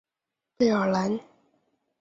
[0.57, 1.19] 贝尔兰。